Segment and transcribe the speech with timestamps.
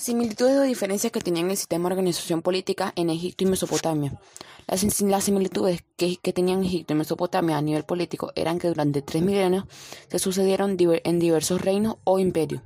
[0.00, 4.18] Similitudes o diferencias que tenían el sistema de organización política en Egipto y Mesopotamia.
[4.66, 4.80] Las,
[5.24, 9.64] similitudes que, tenían Egipto y Mesopotamia a nivel político eran que durante tres milenios
[10.08, 12.62] se sucedieron en diversos reinos o imperios.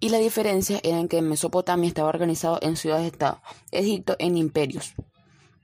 [0.00, 3.40] Y la diferencia era que Mesopotamia estaba organizado en ciudades-estado,
[3.70, 4.92] Egipto en imperios.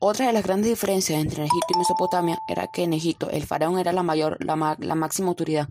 [0.05, 3.79] Otra de las grandes diferencias entre Egipto y Mesopotamia era que en Egipto el faraón
[3.79, 5.69] era la mayor, la, máxima autoridad.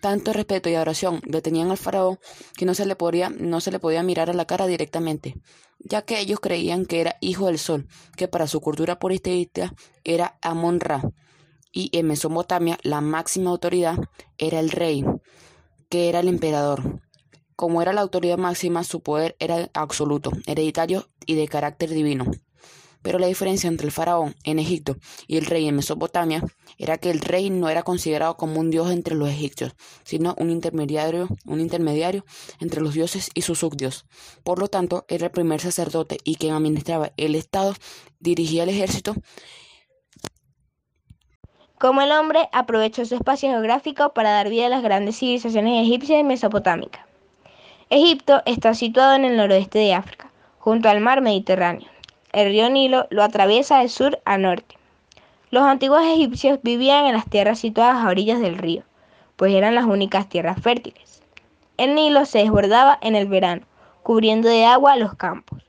[0.00, 2.18] Tanto respeto y adoración le tenían al faraón
[2.56, 5.34] que no se, le podía, no se le podía mirar a la cara directamente,
[5.78, 7.86] ya que ellos creían que era hijo del sol,
[8.16, 9.74] que para su cultura politeísta
[10.04, 11.02] era Amon-Ra.
[11.70, 13.98] Y en Mesopotamia la máxima autoridad
[14.38, 15.04] era el rey,
[15.90, 17.02] que era el emperador.
[17.56, 22.24] Como era la autoridad máxima, su poder era absoluto, hereditario y de carácter divino.
[23.06, 24.96] Pero la diferencia entre el faraón en Egipto
[25.28, 26.42] y el rey en Mesopotamia
[26.76, 30.50] era que el rey no era considerado como un dios entre los egipcios, sino un
[30.50, 32.24] intermediario, un intermediario
[32.58, 34.06] entre los dioses y sus subdios.
[34.42, 37.74] Por lo tanto, era el primer sacerdote y quien administraba el Estado,
[38.18, 39.14] dirigía el ejército
[41.78, 46.18] como el hombre aprovechó su espacio geográfico para dar vida a las grandes civilizaciones egipcias
[46.18, 47.06] y mesopotámicas.
[47.88, 51.95] Egipto está situado en el noroeste de África, junto al mar Mediterráneo.
[52.36, 54.76] El río Nilo lo atraviesa de sur a norte.
[55.50, 58.82] Los antiguos egipcios vivían en las tierras situadas a orillas del río,
[59.36, 61.22] pues eran las únicas tierras fértiles.
[61.78, 63.62] El Nilo se desbordaba en el verano,
[64.02, 65.62] cubriendo de agua los campos.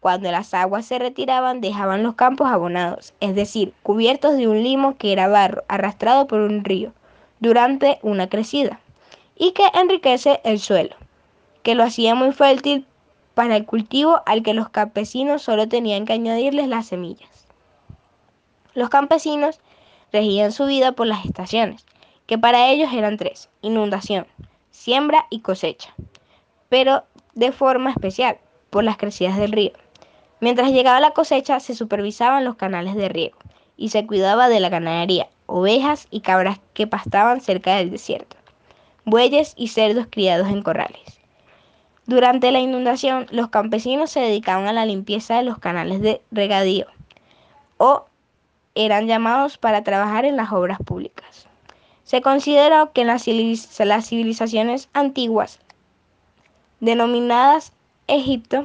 [0.00, 4.96] Cuando las aguas se retiraban dejaban los campos abonados, es decir, cubiertos de un limo
[4.96, 6.94] que era barro arrastrado por un río
[7.40, 8.80] durante una crecida,
[9.36, 10.96] y que enriquece el suelo,
[11.62, 12.86] que lo hacía muy fértil
[13.34, 17.46] para el cultivo al que los campesinos solo tenían que añadirles las semillas.
[18.74, 19.60] Los campesinos
[20.12, 21.86] regían su vida por las estaciones,
[22.26, 24.26] que para ellos eran tres, inundación,
[24.70, 25.94] siembra y cosecha,
[26.68, 28.38] pero de forma especial,
[28.70, 29.72] por las crecidas del río.
[30.40, 33.38] Mientras llegaba la cosecha se supervisaban los canales de riego
[33.76, 38.36] y se cuidaba de la ganadería, ovejas y cabras que pastaban cerca del desierto,
[39.04, 41.21] bueyes y cerdos criados en corrales.
[42.06, 46.86] Durante la inundación, los campesinos se dedicaban a la limpieza de los canales de regadío
[47.78, 48.06] o
[48.74, 51.46] eran llamados para trabajar en las obras públicas.
[52.04, 55.60] Se consideró que las civilizaciones antiguas,
[56.80, 57.72] denominadas
[58.08, 58.64] Egipto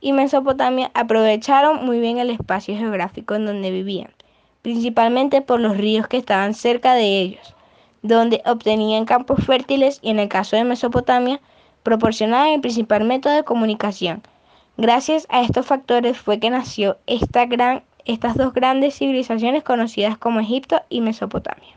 [0.00, 4.12] y Mesopotamia, aprovecharon muy bien el espacio geográfico en donde vivían,
[4.62, 7.54] principalmente por los ríos que estaban cerca de ellos,
[8.02, 11.40] donde obtenían campos fértiles y en el caso de Mesopotamia,
[11.82, 14.22] proporcionaba el principal método de comunicación.
[14.76, 20.40] Gracias a estos factores fue que nació esta gran, estas dos grandes civilizaciones conocidas como
[20.40, 21.68] Egipto y Mesopotamia.